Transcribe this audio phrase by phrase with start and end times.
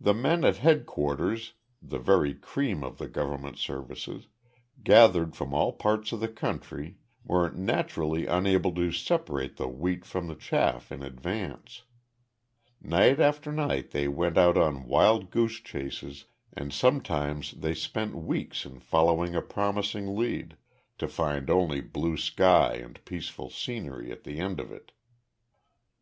[0.00, 1.52] The men at headquarters,
[1.82, 4.28] the very cream of the government services,
[4.82, 10.26] gathered from all parts of the country, were naturally unable to separate the wheat from
[10.28, 11.82] the chaff in advance.
[12.80, 16.24] Night after night they went out on wild goose chases
[16.54, 20.56] and sometimes they spent weeks in following a promising lead
[20.96, 24.92] to find only blue sky and peaceful scenery at the end of it.